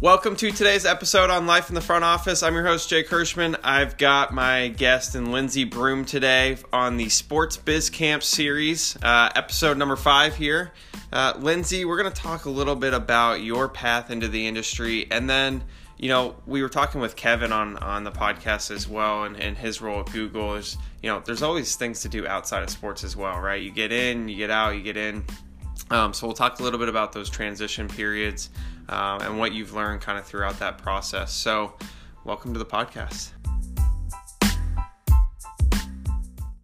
[0.00, 2.44] Welcome to today's episode on Life in the Front Office.
[2.44, 3.58] I'm your host, Jake Hirschman.
[3.64, 9.30] I've got my guest and Lindsay Broom today on the Sports Biz Camp series, uh,
[9.34, 10.70] episode number five here.
[11.12, 15.08] Uh, Lindsey, we're going to talk a little bit about your path into the industry
[15.10, 15.64] and then
[15.96, 19.58] you know, we were talking with Kevin on on the podcast as well, and, and
[19.58, 23.02] his role at Google is, you know, there's always things to do outside of sports
[23.02, 23.60] as well, right?
[23.60, 25.24] You get in, you get out, you get in.
[25.90, 28.50] Um, so we'll talk a little bit about those transition periods
[28.88, 31.32] um, and what you've learned kind of throughout that process.
[31.32, 31.74] So,
[32.24, 33.30] welcome to the podcast.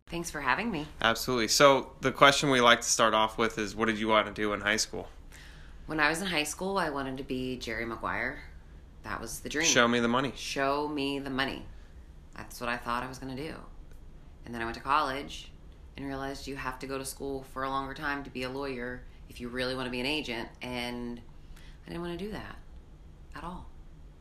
[0.09, 0.87] Thanks for having me.
[1.02, 1.48] Absolutely.
[1.48, 4.32] So, the question we like to start off with is what did you want to
[4.32, 5.09] do in high school?
[5.87, 8.43] When I was in high school, I wanted to be Jerry Maguire.
[9.02, 9.66] That was the dream.
[9.66, 10.32] Show me the money.
[10.34, 11.62] Show me the money.
[12.37, 13.54] That's what I thought I was going to do.
[14.46, 15.51] And then I went to college
[15.96, 18.48] and realized you have to go to school for a longer time to be a
[18.48, 20.48] lawyer if you really want to be an agent.
[20.62, 21.20] And
[21.87, 22.57] I didn't want to do that
[23.37, 23.66] at all.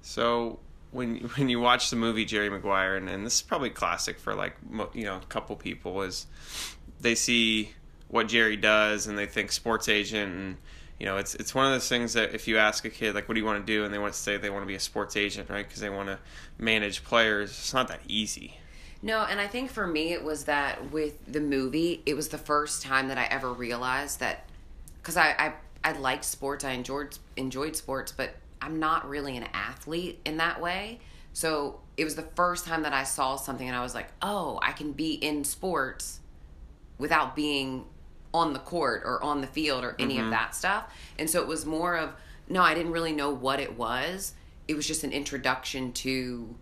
[0.01, 0.59] So
[0.91, 4.33] when when you watch the movie Jerry Maguire, and, and this is probably classic for
[4.33, 4.55] like
[4.93, 6.27] you know a couple people, is
[7.01, 7.71] they see
[8.07, 10.57] what Jerry does and they think sports agent and
[10.99, 13.27] you know, it's it's one of those things that if you ask a kid like,
[13.27, 14.75] "What do you want to do?" and they want to say they want to be
[14.75, 15.67] a sports agent, right?
[15.67, 16.17] Because they want to
[16.57, 17.49] manage players.
[17.49, 18.57] It's not that easy.
[19.01, 22.37] No, and I think for me it was that with the movie, it was the
[22.37, 24.45] first time that I ever realized that
[25.01, 25.53] because I, I
[25.83, 30.61] I liked sports, I enjoyed enjoyed sports, but I'm not really an athlete in that
[30.61, 30.99] way.
[31.33, 34.59] So it was the first time that I saw something and I was like, oh,
[34.61, 36.19] I can be in sports
[36.97, 37.85] without being
[38.33, 40.25] on the court or on the field or any mm-hmm.
[40.25, 40.93] of that stuff.
[41.19, 42.13] And so it was more of
[42.47, 44.33] no, I didn't really know what it was.
[44.67, 46.55] It was just an introduction to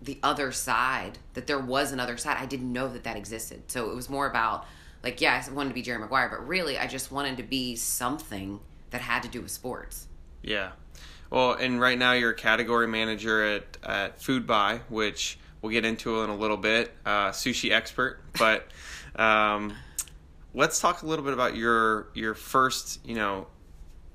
[0.00, 2.36] the other side that there was another side.
[2.38, 3.70] I didn't know that that existed.
[3.70, 4.66] So it was more about
[5.02, 7.76] like yeah, I wanted to be Jerry Maguire, but really I just wanted to be
[7.76, 8.60] something
[8.90, 10.08] that had to do with sports.
[10.42, 10.72] Yeah.
[11.30, 16.22] Well, and right now you're a category manager at at Foodbuy, which we'll get into
[16.22, 16.92] in a little bit.
[17.04, 18.68] Uh, sushi expert, but
[19.16, 19.74] um,
[20.54, 23.46] let's talk a little bit about your your first, you know,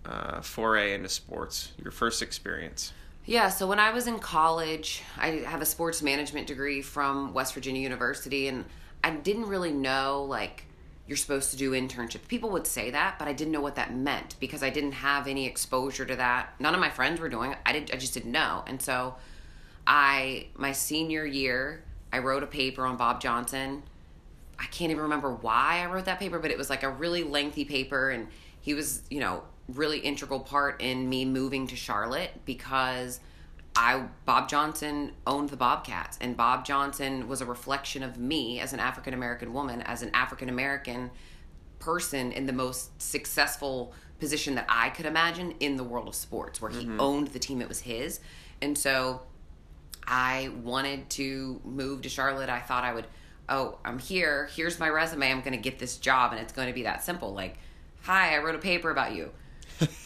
[0.06, 2.94] uh, foray into sports, your first experience.
[3.26, 7.54] Yeah, so when I was in college, I have a sports management degree from West
[7.54, 8.66] Virginia University, and
[9.02, 10.66] I didn't really know like
[11.08, 12.28] you're supposed to do internships.
[12.28, 15.28] People would say that, but I didn't know what that meant because I didn't have
[15.28, 16.54] any exposure to that.
[16.60, 17.58] None of my friends were doing it.
[17.66, 18.64] I did I just didn't know.
[18.68, 19.16] And so
[19.86, 23.84] I my senior year, I wrote a paper on Bob Johnson
[24.60, 27.24] I can't even remember why I wrote that paper, but it was like a really
[27.24, 28.28] lengthy paper, and
[28.62, 33.20] he was, you know, really integral part in me moving to Charlotte because
[33.76, 38.74] I Bob Johnson owned the Bobcats, and Bob Johnson was a reflection of me as
[38.74, 41.12] an African American woman, as an African American
[41.80, 46.62] person in the most successful position that I could imagine in the world of sports,
[46.62, 47.02] where he mm-hmm.
[47.02, 48.20] owned the team; it was his,
[48.62, 49.22] and so
[50.06, 52.50] I wanted to move to Charlotte.
[52.50, 53.08] I thought I would
[53.50, 54.50] oh, I'm here.
[54.56, 55.30] Here's my resume.
[55.30, 57.34] I'm going to get this job, and it's going to be that simple.
[57.34, 57.58] Like,
[58.02, 59.32] hi, I wrote a paper about you.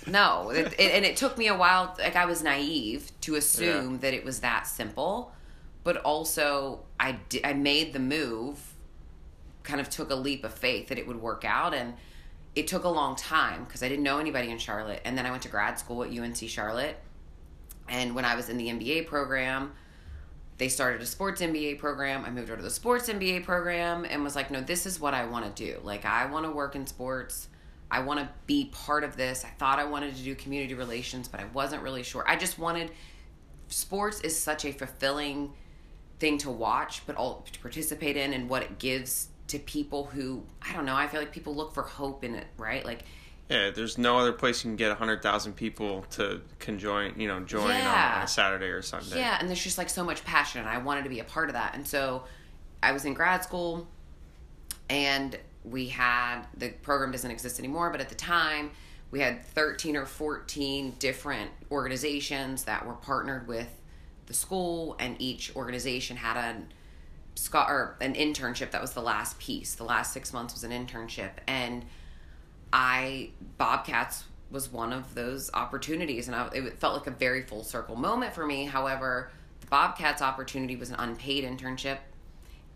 [0.08, 1.96] No, it, it, and it took me a while.
[2.00, 3.98] Like I was naive to assume yeah.
[4.00, 5.34] that it was that simple,
[5.84, 8.60] but also I I made the move.
[9.64, 11.94] Kind of took a leap of faith that it would work out, and
[12.56, 15.02] it took a long time because I didn't know anybody in Charlotte.
[15.04, 16.98] And then I went to grad school at UNC Charlotte,
[17.90, 19.74] and when I was in the MBA program
[20.58, 22.26] they started a sports MBA program.
[22.26, 25.14] I moved over to the sports MBA program and was like, no, this is what
[25.14, 25.80] I want to do.
[25.84, 27.48] Like, I want to work in sports.
[27.90, 29.46] I want to be part of this.
[29.46, 32.24] I thought I wanted to do community relations, but I wasn't really sure.
[32.28, 32.92] I just wanted
[33.70, 35.54] sports is such a fulfilling
[36.20, 40.44] thing to watch, but all to participate in and what it gives to people who
[40.62, 40.96] I don't know.
[40.96, 42.86] I feel like people look for hope in it, right?
[42.86, 43.04] Like
[43.50, 47.40] yeah, there's no other place you can get hundred thousand people to conjoin, you know,
[47.42, 48.12] join yeah.
[48.12, 49.20] on, on, a Saturday or Sunday.
[49.20, 51.48] Yeah, and there's just like so much passion, and I wanted to be a part
[51.48, 51.74] of that.
[51.74, 52.26] And so,
[52.84, 53.88] I was in grad school,
[54.90, 58.72] and we had the program doesn't exist anymore, but at the time
[59.12, 63.70] we had 13 or 14 different organizations that were partnered with
[64.26, 66.68] the school, and each organization had an
[67.54, 69.76] or an internship that was the last piece.
[69.76, 71.86] The last six months was an internship, and
[72.74, 77.64] I Bobcats was one of those opportunities, and I, it felt like a very full
[77.64, 78.66] circle moment for me.
[78.66, 79.30] However,
[79.62, 82.00] the Bobcats opportunity was an unpaid internship,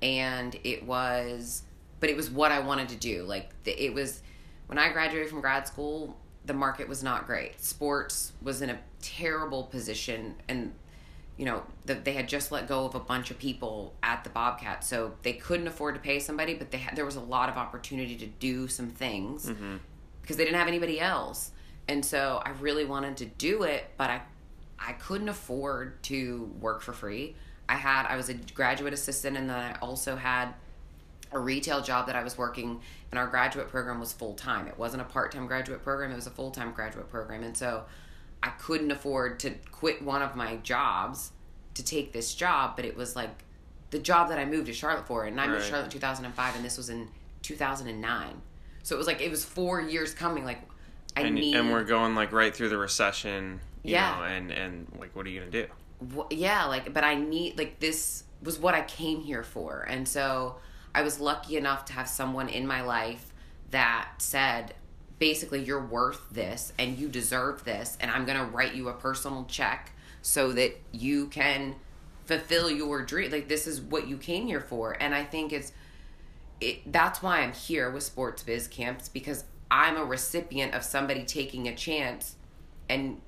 [0.02, 1.64] and it was,
[2.02, 3.24] but it was what I wanted to do.
[3.24, 4.22] Like it was
[4.68, 7.62] when I graduated from grad school, the market was not great.
[7.62, 10.74] Sports was in a terrible position, and
[11.38, 14.30] you know the, they had just let go of a bunch of people at the
[14.32, 16.56] Bobcat, so they couldn't afford to pay somebody.
[16.56, 19.78] But they had, there was a lot of opportunity to do some things mm-hmm.
[20.22, 21.52] because they didn't have anybody else,
[21.88, 24.22] and so I really wanted to do it, but I
[24.80, 27.36] I couldn't afford to work for free.
[27.70, 30.56] I had I was a graduate assistant and then I also had
[31.32, 32.82] a retail job that I was working
[33.12, 34.68] and our graduate program was full time.
[34.68, 37.44] It wasn't a part-time graduate program, it was a full-time graduate program.
[37.44, 37.84] And so
[38.44, 41.32] I couldn't afford to quit one of my jobs
[41.76, 43.44] to take this job, but it was like
[43.92, 45.64] the job that I moved to Charlotte for and I moved Right.
[45.66, 47.08] to Charlotte in 2005 and this was in
[47.44, 48.42] 2009.
[48.84, 50.62] So it was like it was 4 years coming like
[51.16, 53.60] I and, need and we're going like right through the recession.
[53.84, 54.16] You Yeah.
[54.18, 55.68] Know, and and like, what are you gonna do?
[56.16, 60.08] wh- yeah like but i need like this was what i came here for and
[60.08, 60.56] so
[60.94, 63.34] i was lucky enough to have someone in my life
[63.72, 64.74] that said
[65.20, 68.94] basically you're worth this and you deserve this and i'm going to write you a
[68.94, 69.92] personal check
[70.22, 71.76] so that you can
[72.26, 75.72] fulfill your dream like this is what you came here for and i think it's
[76.60, 81.24] it, that's why i'm here with sports biz camps because i'm a recipient of somebody
[81.24, 82.36] taking a chance
[82.90, 83.22] and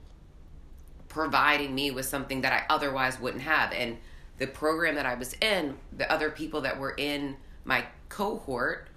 [1.13, 3.71] providing me with something that I otherwise wouldn't have.
[3.71, 3.97] And
[4.39, 8.89] the program that I was in, the other people that were in my cohort,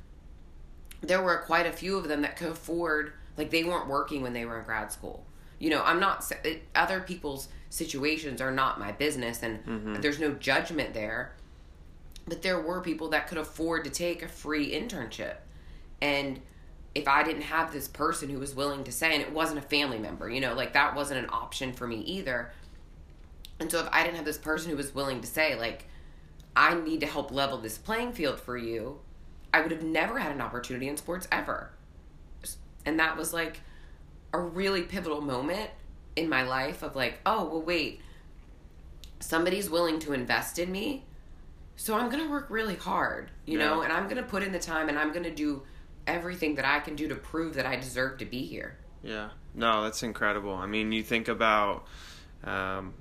[1.01, 4.33] there were quite a few of them that could afford, like, they weren't working when
[4.33, 5.25] they were in grad school.
[5.59, 10.01] You know, I'm not, it, other people's situations are not my business, and mm-hmm.
[10.01, 11.33] there's no judgment there.
[12.29, 15.37] But there were people that could afford to take a free internship.
[16.01, 16.41] And
[16.95, 19.63] if I didn't have this person who was willing to say, and it wasn't a
[19.63, 22.51] family member, you know, like that wasn't an option for me either.
[23.61, 25.89] And so if I didn't have this person who was willing to say, like,
[26.57, 29.01] I need to help level this playing field for you,
[29.53, 31.71] I would have never had an opportunity in sports ever.
[32.85, 33.61] And that was like
[34.33, 35.71] a really pivotal moment
[36.17, 38.01] in my life of like, oh, well, wait,
[39.21, 41.05] somebody's willing to invest in me.
[41.77, 44.51] So I'm going to work really hard, you know, and I'm going to put in
[44.51, 45.63] the time and I'm going to do
[46.07, 48.79] everything that I can do to prove that I deserve to be here.
[49.03, 49.29] Yeah.
[49.55, 50.55] No, that's incredible.
[50.55, 51.87] I mean, you think about
[52.45, 52.95] um,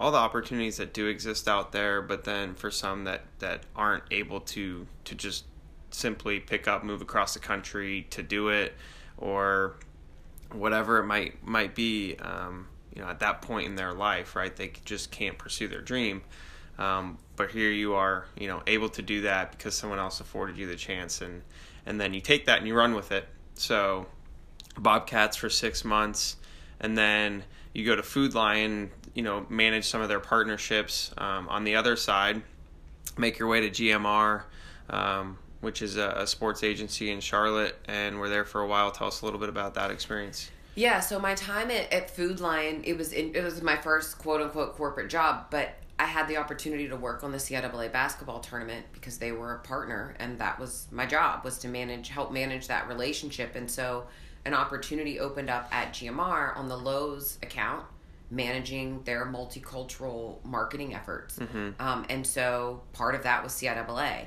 [0.00, 4.04] all the opportunities that do exist out there, but then for some that that aren't
[4.10, 5.44] able to to just
[5.90, 8.72] simply pick up, move across the country to do it,
[9.18, 9.74] or
[10.52, 12.16] whatever it might might be.
[12.16, 14.56] Um, you know, at that point in their life, right?
[14.56, 16.22] They just can't pursue their dream.
[16.76, 20.56] Um, but here you are, you know, able to do that because someone else afforded
[20.56, 21.42] you the chance, and
[21.84, 23.28] and then you take that and you run with it.
[23.54, 24.06] So
[24.78, 26.36] Bobcats for six months,
[26.80, 27.44] and then
[27.74, 31.12] you go to Food Lion, you know, manage some of their partnerships.
[31.18, 32.42] Um, on the other side,
[33.16, 34.42] make your way to GMR,
[34.88, 38.90] um, which is a, a sports agency in Charlotte, and we're there for a while.
[38.90, 40.50] Tell us a little bit about that experience.
[40.74, 44.18] Yeah, so my time at, at Food Lion, it was in, it was my first
[44.18, 48.40] quote unquote corporate job, but I had the opportunity to work on the CIAA basketball
[48.40, 52.32] tournament because they were a partner, and that was my job was to manage help
[52.32, 54.06] manage that relationship, and so
[54.46, 57.84] an opportunity opened up at GMR on the Lowe's account,
[58.30, 61.38] managing their multicultural marketing efforts,
[61.78, 64.26] um, and so part of that was CIAA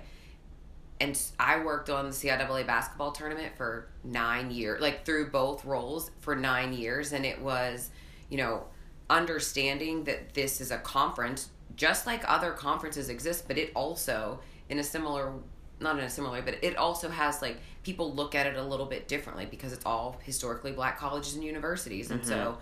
[0.99, 6.11] and I worked on the CIAA basketball tournament for nine years, like through both roles
[6.21, 7.89] for nine years, and it was,
[8.29, 8.65] you know,
[9.09, 14.39] understanding that this is a conference just like other conferences exist, but it also
[14.69, 15.33] in a similar,
[15.79, 18.63] not in a similar way, but it also has like people look at it a
[18.63, 22.57] little bit differently because it's all historically black colleges and universities, and so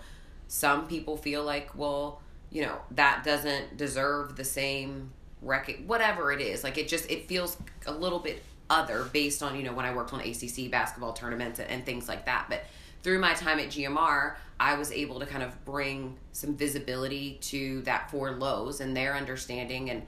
[0.52, 6.42] some people feel like, well, you know, that doesn't deserve the same rec whatever it
[6.42, 6.62] is.
[6.62, 7.56] Like it just it feels
[7.86, 11.58] a little bit other based on, you know, when I worked on ACC basketball tournaments
[11.58, 12.48] and, and things like that.
[12.50, 12.64] But
[13.02, 17.80] through my time at GMR, I was able to kind of bring some visibility to
[17.82, 20.02] that for Lowe's and their understanding and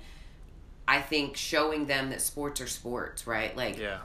[0.87, 3.57] I think showing them that sports are sports, right?
[3.57, 4.01] Like Yeah.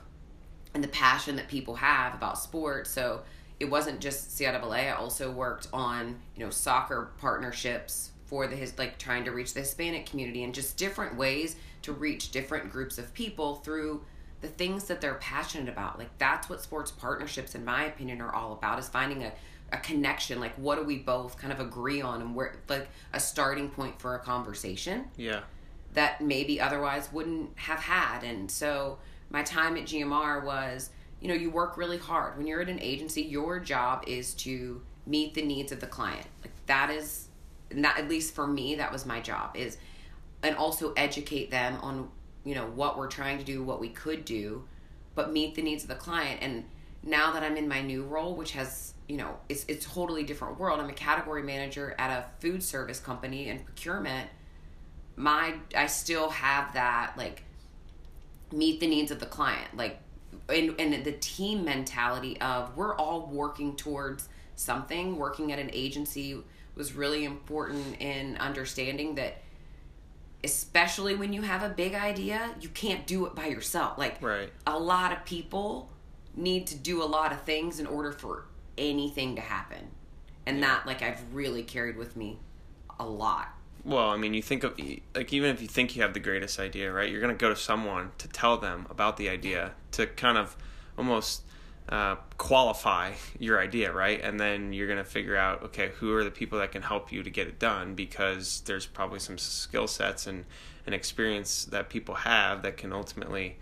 [0.73, 2.89] and the passion that people have about sports.
[2.91, 3.23] So
[3.59, 4.87] it wasn't just CIAA.
[4.87, 9.53] I also worked on you know soccer partnerships for the his like trying to reach
[9.53, 14.03] the Hispanic community and just different ways to reach different groups of people through
[14.41, 15.97] the things that they're passionate about.
[15.99, 19.31] Like that's what sports partnerships, in my opinion, are all about: is finding a
[19.71, 20.39] a connection.
[20.39, 23.99] Like what do we both kind of agree on, and where like a starting point
[23.99, 25.41] for a conversation Yeah.
[25.93, 28.23] that maybe otherwise wouldn't have had.
[28.23, 28.97] And so
[29.29, 30.89] my time at GMR was,
[31.21, 32.37] you know, you work really hard.
[32.37, 36.25] When you're at an agency, your job is to meet the needs of the client.
[36.41, 37.27] Like that is
[37.71, 39.77] that at least for me, that was my job is
[40.41, 42.09] and also educate them on,
[42.43, 44.63] you know, what we're trying to do, what we could do,
[45.13, 46.39] but meet the needs of the client.
[46.41, 46.63] And
[47.03, 50.59] now that I'm in my new role, which has you know, it's it's totally different
[50.59, 50.79] world.
[50.79, 54.29] I'm a category manager at a food service company and procurement
[55.19, 57.43] my I still have that like
[58.51, 59.99] meet the needs of the client like
[60.47, 66.43] and, and the team mentality of we're all working towards something working at an agency
[66.75, 69.41] was really important in understanding that
[70.43, 73.97] especially when you have a big idea, you can't do it by yourself.
[73.97, 74.51] Like Right.
[74.65, 75.89] a lot of people
[76.35, 78.45] need to do a lot of things in order for
[78.77, 79.89] anything to happen.
[80.45, 82.39] And that like I've really carried with me
[82.99, 83.49] a lot.
[83.83, 84.77] Well, I mean, you think of
[85.15, 87.09] like even if you think you have the greatest idea, right?
[87.09, 90.55] You're to go to someone to tell them about the idea to kind of
[90.97, 91.43] almost
[91.87, 94.21] uh, qualify your idea, right?
[94.21, 97.23] And then you're to figure out, okay, who are the people that can help you
[97.23, 97.95] to get it done?
[97.95, 100.45] Because there's probably some skill sets and
[100.85, 103.57] and experience that people have that can ultimately,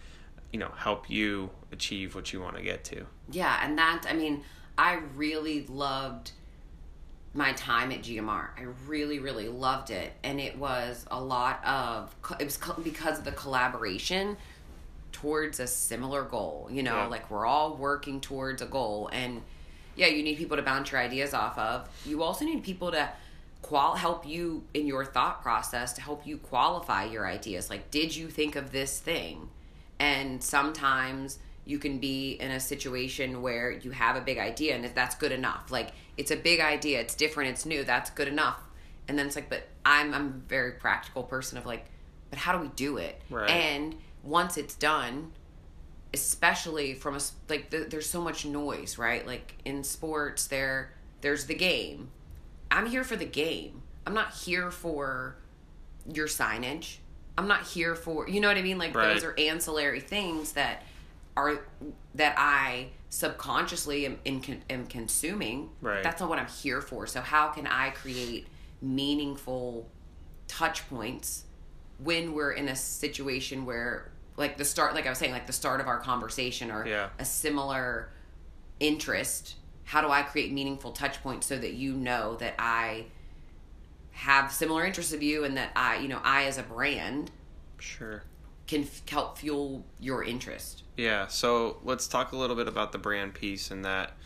[0.52, 3.06] you know, help you achieve what you want to get to.
[3.32, 4.44] Yeah, and that I mean,
[4.78, 6.32] I really loved
[7.38, 8.50] my time at GMR.
[8.58, 13.26] I really, really loved it, and it was a lot of it was because of
[13.26, 14.38] the collaboration
[15.12, 16.68] towards a similar goal.
[16.72, 17.06] You know, Yeah.
[17.08, 19.44] like we're all working towards a goal, and
[19.96, 21.88] yeah, you need people to bounce your ideas off of.
[22.06, 23.08] You also need people to
[23.62, 27.70] qual help you in your thought process to help you qualify your ideas.
[27.70, 29.50] Like, did you think of this thing?
[30.00, 34.86] And sometimes you can be in a situation where you have a big idea and
[34.96, 35.70] that's good enough.
[35.72, 38.60] Like, it's a big idea, it's different, it's new, that's good enough.
[39.08, 41.86] And then it's like, but I'm I'm a very practical person of like,
[42.30, 43.22] but how do we do it?
[43.30, 43.50] Right.
[43.50, 45.32] And once it's done,
[46.14, 47.20] especially from a
[47.50, 52.10] like the, there's so much noise right like in sports there there's the game
[52.72, 55.36] i'm here for the game i'm not here for
[56.12, 56.98] your signage
[57.38, 59.14] i'm not here for you know what i mean like Right.
[59.14, 60.84] those are ancillary things that
[61.38, 61.60] are
[62.16, 66.04] that i subconsciously am, in, am consuming Right.
[66.04, 68.48] that's not what i'm here for so how can i create
[68.82, 69.88] meaningful
[70.48, 71.46] touch points
[72.04, 75.54] when we're in a situation where like the start like i was saying like the
[75.54, 77.10] start of our conversation or Yeah.
[77.20, 78.10] a similar
[78.80, 83.06] interest how do i create meaningful touch points so that you know that i
[84.12, 87.32] have similar interests of you and that i you know i as a brand
[87.80, 88.24] Sure.
[88.68, 92.98] Can f- help fuel your interest Yeah, so let's talk a little bit about the
[92.98, 94.18] brand piece and that.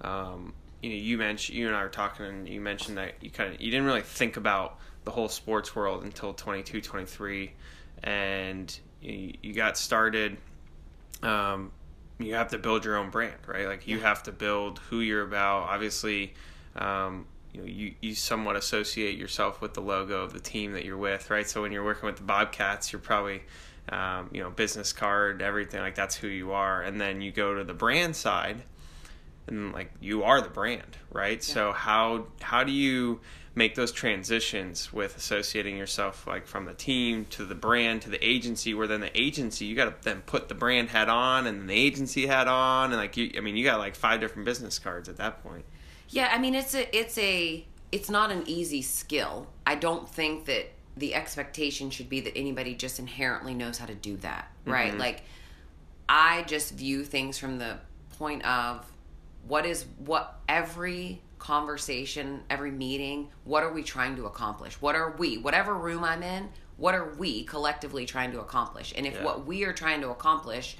[0.00, 3.30] Um, you know, you mentioned you and I were talking, and you mentioned that you
[3.30, 7.52] kind of you didn't really think about the whole sports world until 22, 23,
[8.04, 10.38] and you, you got started.
[11.22, 11.72] Um,
[12.18, 13.66] you have to build your own brand, right?
[13.66, 15.64] Like you have to build who you're about.
[15.64, 16.34] Obviously,
[16.76, 20.84] um, you know, you, you somewhat associate yourself with the logo of the team that
[20.84, 21.48] you're with, right?
[21.48, 23.42] So when you're working with the Bobcats, you're probably,
[23.90, 26.82] um, you know, business card, everything like that's who you are.
[26.82, 28.62] And then you go to the brand side,
[29.46, 31.42] and like you are the brand, right?
[31.42, 33.20] So how how do you
[33.54, 38.24] make those transitions with associating yourself like from the team to the brand to the
[38.24, 41.60] agency where then the agency you got to then put the brand hat on and
[41.60, 44.44] then the agency hat on and like you I mean you got like five different
[44.44, 45.64] business cards at that point.
[46.08, 49.48] Yeah, I mean it's a it's a it's not an easy skill.
[49.66, 53.94] I don't think that the expectation should be that anybody just inherently knows how to
[53.94, 54.90] do that, right?
[54.90, 55.00] Mm-hmm.
[55.00, 55.22] Like
[56.08, 57.78] I just view things from the
[58.18, 58.84] point of
[59.46, 64.74] what is what every conversation, every meeting, what are we trying to accomplish?
[64.80, 68.92] What are we, whatever room I'm in, what are we collectively trying to accomplish?
[68.96, 69.24] And if Yeah.
[69.24, 70.76] what we are trying to accomplish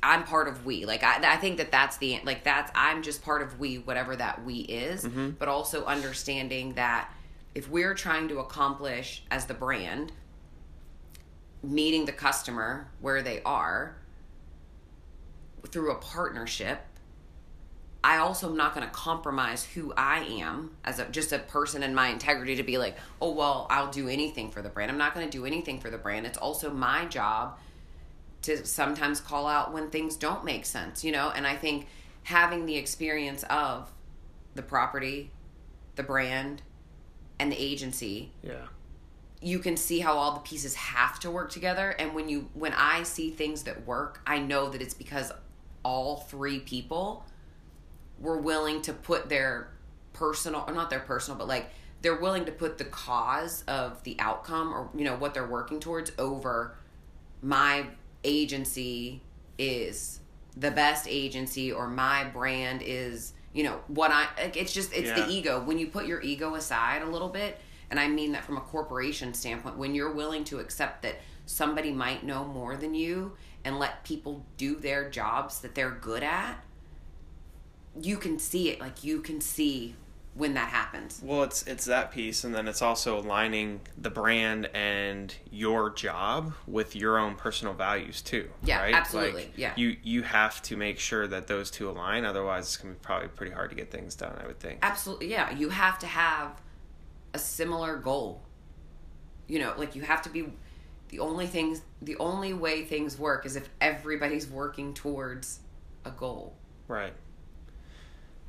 [0.00, 0.84] I'm part of we.
[0.84, 4.14] Like I, I think that that's the like that's I'm just part of we, whatever
[4.14, 5.04] that we is.
[5.04, 5.30] Mm-hmm.
[5.30, 7.12] But also understanding that
[7.54, 10.12] if we're trying to accomplish as the brand,
[11.62, 13.96] meeting the customer where they are
[15.70, 16.80] through a partnership,
[18.02, 21.82] I also am not going to compromise who I am as a just a person
[21.82, 24.90] and my integrity to be like, oh well, I'll do anything for the brand.
[24.90, 26.24] I'm not going to do anything for the brand.
[26.24, 27.58] It's also my job
[28.42, 31.32] to sometimes call out when things don't make sense, you know?
[31.34, 31.88] And I think
[32.22, 33.90] having the experience of
[34.54, 35.32] the property,
[35.96, 36.62] the brand,
[37.38, 38.66] and the agency, Yeah.
[39.40, 42.72] you can see how all the pieces have to work together and when you when
[42.72, 45.30] I see things that work, I know that it's because
[45.84, 47.24] all three people
[48.18, 49.70] were willing to put their
[50.12, 51.70] personal or not their personal but like
[52.02, 55.78] they're willing to put the cause of the outcome or you know what they're working
[55.78, 56.76] towards over
[57.40, 57.86] my
[58.24, 59.22] agency
[59.58, 60.18] is
[60.56, 65.08] the best agency or my brand is you know what i like it's just it's
[65.08, 65.24] Yeah.
[65.26, 67.58] the ego when you put your ego aside a little bit
[67.90, 71.90] and i mean that from a corporation standpoint when you're willing to accept that somebody
[71.92, 73.32] might know more than you
[73.64, 76.62] and let people do their jobs that they're good at
[78.00, 79.94] you can see it like you can see
[80.38, 81.20] when that happens.
[81.22, 86.54] Well, it's it's that piece, and then it's also aligning the brand and your job
[86.66, 88.48] with your own personal values too.
[88.62, 88.94] Yeah, right?
[88.94, 89.72] absolutely, Like, yeah.
[89.76, 92.24] you you have to make sure that those two align.
[92.24, 94.38] Otherwise, it's gonna be probably pretty hard to get things done.
[94.42, 94.78] I would think.
[94.82, 95.50] Absolutely, yeah.
[95.50, 96.62] You have to have
[97.34, 98.42] a similar goal.
[99.48, 100.46] You know, like you have to be
[101.08, 105.60] the only things the only way things work is if everybody's working towards
[106.04, 106.54] a goal.
[106.86, 107.14] Right.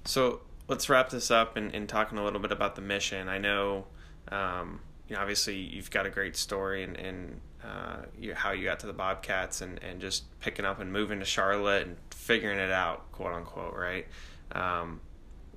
[0.05, 3.27] So let's wrap this up and, and talking a little bit about the mission.
[3.27, 3.87] I know,
[4.31, 8.63] um, you know, obviously you've got a great story and, and uh, you, how you
[8.63, 12.59] got to the Bobcats and, and just picking up and moving to Charlotte and figuring
[12.59, 14.07] it out, quote unquote, right?
[14.51, 15.01] Um,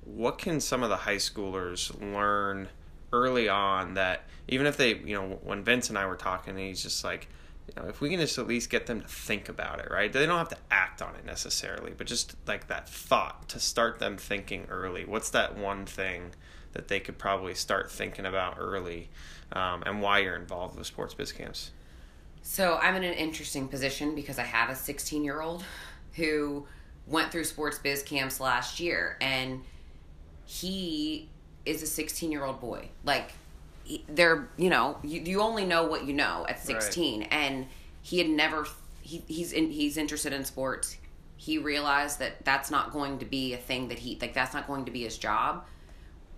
[0.03, 2.67] what can some of the high schoolers learn
[3.13, 6.81] early on that even if they, you know, when Vince and I were talking, he's
[6.81, 7.29] just like,
[7.67, 10.11] you know, if we can just at least get them to think about it, right?
[10.11, 13.99] They don't have to act on it necessarily, but just like that thought to start
[13.99, 15.05] them thinking early.
[15.05, 16.31] What's that one thing
[16.73, 19.09] that they could probably start thinking about early,
[19.53, 21.71] um, and why you're involved with sports biz camps?
[22.41, 25.63] So I'm in an interesting position because I have a 16 year old
[26.15, 26.65] who
[27.07, 29.61] went through sports biz camps last year, and
[30.45, 31.29] he
[31.65, 32.89] is a 16 year old boy.
[33.05, 33.31] Like,
[34.07, 37.67] they're you know you, you only know what you know at 16, and
[38.01, 38.67] he had never
[39.01, 40.97] he, he's in, he's interested in sports.
[41.35, 44.67] He realized that that's not going to be a thing that he like that's not
[44.67, 45.65] going to be his job.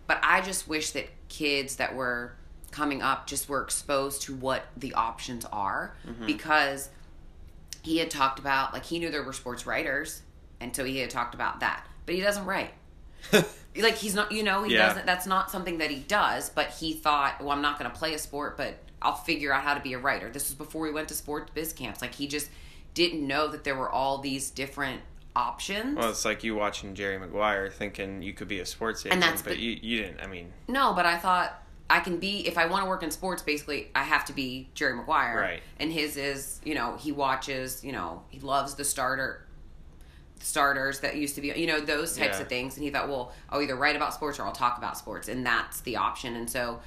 [0.07, 2.35] But I just wish that kids that were
[2.71, 5.95] coming up just were exposed to what the options are.
[6.07, 6.25] Mm-hmm.
[6.25, 6.89] Because
[7.83, 10.21] he had talked about like he knew there were sports writers.
[10.59, 11.85] And so he had talked about that.
[12.05, 12.73] But he doesn't write
[13.77, 14.87] like he's not you know he Yeah.
[14.87, 17.97] doesn't that's not something that he does but he thought well i'm not going to
[17.97, 20.81] play a sport but i'll figure out how to be a writer this was before
[20.83, 22.49] we went to sports biz camps like he just
[22.93, 25.01] didn't know that there were all these different
[25.35, 29.41] options Well, it's like you watching Jerry Maguire thinking you could be a sports agent,
[29.43, 30.21] but you, you didn't.
[30.21, 33.11] I mean, No, but I thought I can be if I want to work in
[33.11, 33.41] sports.
[33.43, 35.61] Basically, I have to be Jerry Maguire, Right.
[35.77, 39.44] And his is you know he watches you know he loves the starter
[40.39, 42.41] starters that used to be you know those types Yeah.
[42.43, 44.97] of things, and he thought, well, I'll either write about sports or I'll talk about
[44.97, 46.35] sports, and that's the option.
[46.35, 46.81] And so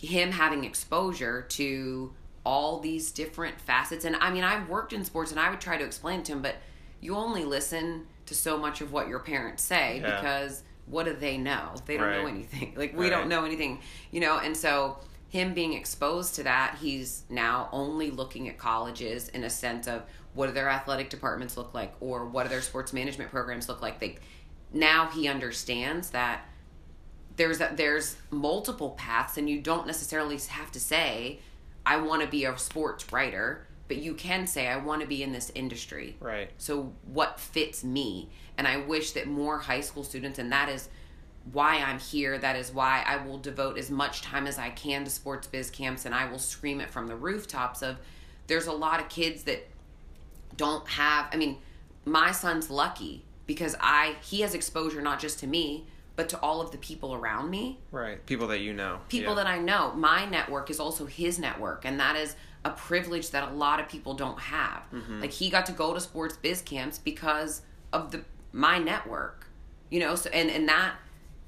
[0.00, 2.12] him having exposure to
[2.44, 5.76] all these different facets and i mean i've worked in sports and i would try
[5.76, 6.56] to explain to him but
[7.00, 10.16] you only listen to so much of what your parents say Yeah.
[10.16, 13.10] because what do they know they don't know anything like we Right.
[13.10, 13.78] don't know anything
[14.10, 19.28] you know and so him being exposed to that he's now only looking at colleges
[19.28, 20.02] in a sense of
[20.34, 23.82] what do their athletic departments look like or what do their sports management programs look
[23.82, 24.16] like they
[24.72, 26.46] now he understands that
[27.36, 31.40] there's a, there's multiple paths and you don't necessarily have to say
[31.84, 35.22] I want to be a sports writer, but you can say I want to be
[35.22, 36.16] in this industry.
[36.20, 36.50] right.
[36.58, 38.30] So what fits me?
[38.56, 40.88] And I wish that more high school students and that is
[41.50, 42.38] why I'm here.
[42.38, 45.70] That is why I will devote as much time as I can to sports biz
[45.70, 47.96] camps and I will scream it from the rooftops of
[48.46, 49.66] there's a lot of kids that
[50.56, 51.58] don't have I mean,
[52.04, 55.86] my son's lucky because I he has exposure not just to me,
[56.16, 58.24] but to all of the people around me Right.
[58.26, 59.00] People that you know.
[59.08, 59.44] people Yeah.
[59.44, 59.92] that I know.
[59.94, 63.88] My network is also his network, and that is a privilege that a lot of
[63.88, 64.82] people don't have.
[64.92, 65.20] Mm-hmm.
[65.22, 67.62] Like he got to go to sports biz camps because
[67.92, 69.46] of the my network,
[69.90, 70.14] you know.
[70.14, 70.94] So and and that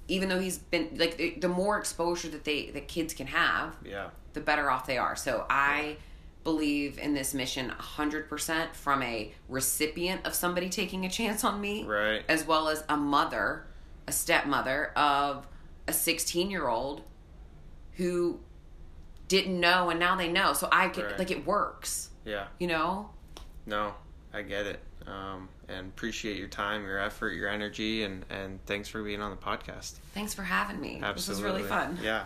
[0.09, 3.77] even though he's been like the, the more exposure that they that kids can have,
[3.85, 4.09] Yeah.
[4.33, 5.15] the better off they are.
[5.17, 5.97] So I
[6.55, 11.85] believe in this mission 100% from a recipient of somebody taking a chance on me
[11.85, 12.23] Right.
[12.29, 13.67] as well as a mother,
[14.07, 15.47] a stepmother of
[15.89, 17.03] a 16 year old
[17.95, 18.39] who
[19.29, 20.53] didn't know and now they know.
[20.53, 21.19] So I could, Right.
[21.19, 22.47] like, it works, Yeah.
[22.59, 23.11] you know?
[23.67, 23.95] No,
[24.33, 24.81] I get it.
[25.07, 29.31] Um, and appreciate your time, your effort, your energy, and, and thanks for being on
[29.31, 29.95] the podcast.
[30.13, 31.01] Thanks for having me.
[31.03, 31.15] Absolutely.
[31.15, 31.99] This was really fun.
[32.03, 32.25] Yeah.